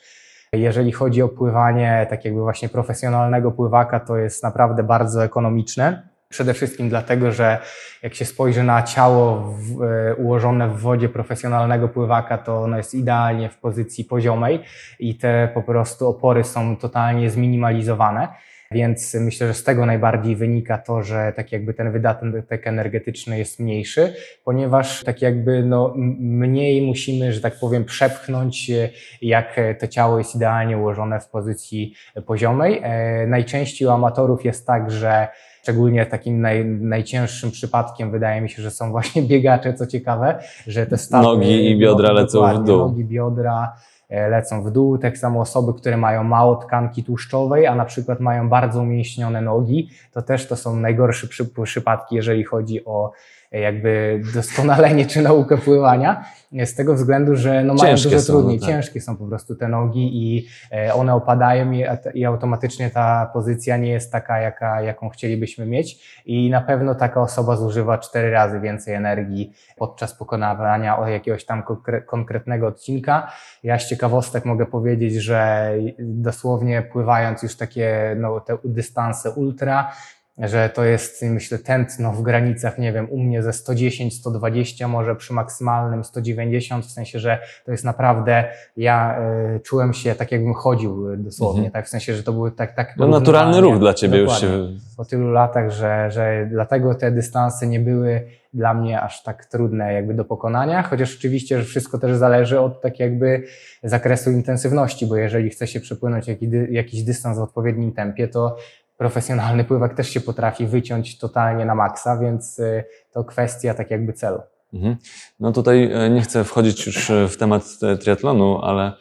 [0.56, 6.08] Jeżeli chodzi o pływanie, tak jakby właśnie profesjonalnego pływaka, to jest naprawdę bardzo ekonomiczne.
[6.28, 7.58] Przede wszystkim dlatego, że
[8.02, 12.94] jak się spojrzy na ciało w, e, ułożone w wodzie profesjonalnego pływaka, to ono jest
[12.94, 14.62] idealnie w pozycji poziomej
[14.98, 18.28] i te po prostu opory są totalnie zminimalizowane.
[18.74, 23.60] Więc myślę, że z tego najbardziej wynika to, że tak jakby ten wydatek energetyczny jest
[23.60, 28.88] mniejszy, ponieważ tak jakby no, mniej musimy, że tak powiem, przepchnąć, e,
[29.22, 31.94] jak to ciało jest idealnie ułożone w pozycji
[32.26, 32.80] poziomej.
[32.82, 35.28] E, Najczęściej u amatorów jest tak, że
[35.64, 40.86] Szczególnie takim naj, najcięższym przypadkiem wydaje mi się, że są właśnie biegacze, co ciekawe, że
[40.86, 41.24] te stawy...
[41.24, 42.78] Nogi i biodra no, lecą w dół.
[42.78, 43.72] Nogi, biodra
[44.10, 44.98] lecą w dół.
[44.98, 49.90] Tak samo osoby, które mają mało tkanki tłuszczowej, a na przykład mają bardzo umięśnione nogi,
[50.12, 55.58] to też to są najgorsze przy, przypadki, jeżeli chodzi o e, jakby doskonalenie czy naukę
[55.58, 56.24] pływania,
[56.64, 58.74] z tego względu, że no mają dużo są, trudniej, no tak.
[58.74, 63.76] ciężkie są po prostu te nogi i e, one opadają i, i automatycznie ta pozycja
[63.76, 68.60] nie jest taka, jaka, jaką chcielibyśmy mieć i na pewno taka osoba zużywa cztery razy
[68.60, 73.32] więcej energii podczas pokonywania jakiegoś tam konkre- konkretnego odcinka.
[73.62, 79.92] Ja z ciekawostek mogę powiedzieć, że dosłownie pływając już takie no, te dystanse ultra,
[80.38, 85.16] że to jest, myślę, tętno w granicach, nie wiem, u mnie ze 110, 120, może
[85.16, 88.44] przy maksymalnym 190, w sensie, że to jest naprawdę,
[88.76, 89.18] ja
[89.56, 91.72] y, czułem się tak, jakbym chodził dosłownie, Mhm.
[91.72, 94.48] tak, w sensie, że to były tak, tak No naturalny ruch dla Ciebie już Dokładnie
[94.78, 94.96] się...
[94.96, 99.92] po tylu latach, że, że dlatego te dystanse nie były dla mnie aż tak trudne
[99.92, 103.42] jakby do pokonania, chociaż oczywiście, że wszystko też zależy od tak jakby
[103.82, 106.26] zakresu intensywności, bo jeżeli chce się przepłynąć
[106.70, 108.56] jakiś dystans w odpowiednim tempie, to
[108.96, 114.12] profesjonalny pływak też się potrafi wyciąć totalnie na maksa, więc y, to kwestia tak jakby
[114.12, 114.40] celu.
[114.74, 114.96] Mhm.
[115.40, 118.92] No tutaj e, nie chcę wchodzić już e, w temat e, triatlonu, ale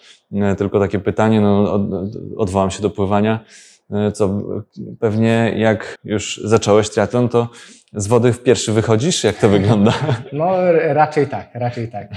[0.58, 1.82] tylko takie pytanie, no, od,
[2.38, 3.39] odwołam się do pływania.
[3.93, 4.32] E, Co e,
[4.99, 7.49] pewnie jak już zacząłeś triatlon, to
[7.93, 9.23] z wody w pierwszy wychodzisz?
[9.23, 9.93] Jak to wygląda?
[10.34, 10.56] No
[10.93, 12.08] raczej tak, raczej tak.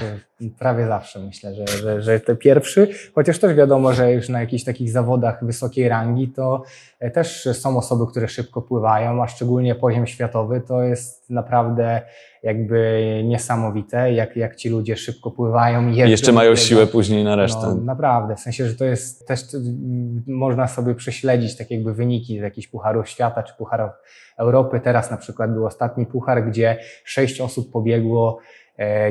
[0.42, 4.40] Y, Prawie zawsze myślę, że, że, że to pierwszy, chociaż też wiadomo, że już na
[4.40, 6.62] jakichś takich zawodach wysokiej rangi to
[7.00, 12.02] e, też są osoby, które szybko pływają, a szczególnie poziom światowy to jest naprawdę
[12.46, 15.88] jakby niesamowite, jak, jak ci ludzie szybko pływają.
[15.88, 17.60] I jeszcze mają siłę później na resztę.
[17.62, 22.38] No, naprawdę, w sensie, że to jest też mm, można sobie prześledzić tak jakby wyniki
[22.38, 23.90] z jakichś pucharów świata czy pucharów
[24.38, 24.80] Europy.
[24.80, 28.38] Teraz na przykład był ostatni puchar, gdzie sześć osób pobiegło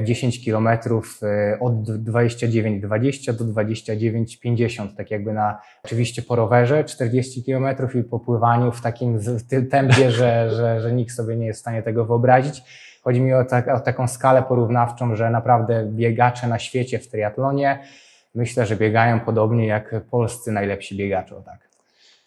[0.03, 7.95] 10 kilometrów e, od 29,20 do 29,50, tak jakby na oczywiście po rowerze 40 kilometrów
[7.95, 9.19] i po pływaniu w takim
[9.71, 12.63] tempie, że, że, że nikt sobie nie jest w stanie tego wyobrazić.
[13.03, 17.79] Chodzi mi o, tak, o taką skalę porównawczą, że naprawdę biegacze na świecie w triatlonie
[18.35, 21.35] myślę, że biegają podobnie jak polscy najlepsi biegacze.
[21.45, 21.64] Tak.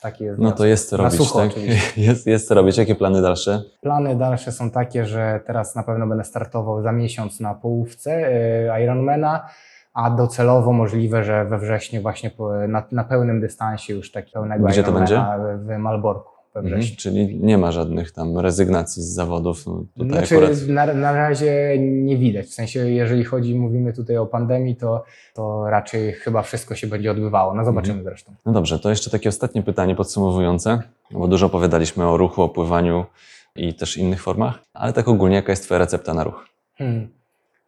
[0.00, 1.50] Taki jest No to jest co robić, sucho tak?
[1.50, 2.00] oczywiście.
[2.06, 2.78] Jest, jest co robić.
[2.78, 3.62] Jakie plany dalsze?
[3.80, 8.84] Plany dalsze są takie, że teraz na pewno będę startował za miesiąc na połówce e,
[8.84, 9.48] Ironmana,
[9.94, 12.30] a docelowo możliwe, że we wrześniu właśnie
[12.68, 16.80] na, na pełnym dystansie już tak pełnego Gdzie to Ironmana w, w Malborku we Mhm.
[16.80, 16.96] wrześniu.
[16.96, 19.66] Czyli nie ma żadnych tam rezygnacji z zawodów.
[19.66, 20.68] No, tutaj Znaczy, akurat.
[20.68, 22.46] na, na razie nie widać.
[22.46, 27.10] W sensie, jeżeli chodzi, mówimy tutaj o pandemii, to, to raczej chyba wszystko się będzie
[27.10, 27.54] odbywało.
[27.54, 28.04] No zobaczymy Mhm.
[28.14, 28.32] zresztą.
[28.46, 33.04] No dobrze, to jeszcze takie ostatnie pytanie podsumowujące, bo dużo opowiadaliśmy o ruchu, o pływaniu
[33.56, 36.46] i też innych formach, ale tak ogólnie, jaka jest Twoja recepta na ruch?
[36.78, 37.08] Hmm.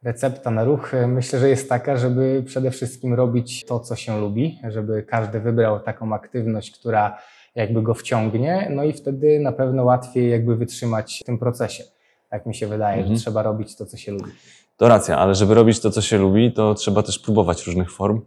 [0.02, 4.20] Recepta na ruch e, myślę, że jest taka, żeby przede wszystkim robić to, co się
[4.20, 7.18] lubi, żeby każdy wybrał taką aktywność, która
[7.54, 11.84] jakby go wciągnie, no i wtedy na pewno łatwiej jakby wytrzymać w tym procesie.
[12.30, 13.16] Tak mi się wydaje, Mhm.
[13.16, 14.30] że trzeba robić to, co się lubi.
[14.76, 18.20] To racja, ale żeby robić to, co się lubi, to trzeba też próbować różnych form.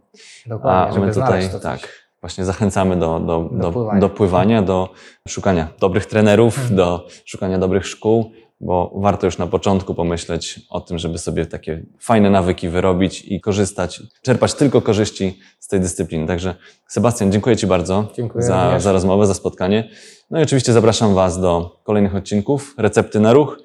[0.46, 1.88] Dokładnie, A żeby my tutaj tak,
[2.20, 4.00] właśnie zachęcamy do, do, do, pływania.
[4.00, 4.88] do pływania, do
[5.28, 6.76] szukania dobrych trenerów, Mhm.
[6.76, 8.30] do szukania dobrych szkół,
[8.64, 13.40] bo warto już na początku pomyśleć o tym, żeby sobie takie fajne nawyki wyrobić i
[13.40, 16.26] korzystać, czerpać tylko korzyści z tej dyscypliny.
[16.26, 16.54] Także
[16.88, 18.82] Sebastian, dziękuję Ci bardzo Dziękuję za, również.
[18.82, 19.88] za rozmowę, za spotkanie.
[20.30, 23.58] No i oczywiście zapraszam Was do kolejnych odcinków Recepty na Ruch,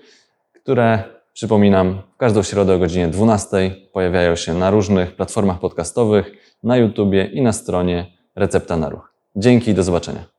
[0.53, 6.31] które przypominam w każdą środę o godzinie 12 pojawiają się na różnych platformach podcastowych,
[6.63, 9.13] na YouTubie i na stronie Recepta na Ruch.
[9.35, 10.38] Dzięki i do zobaczenia.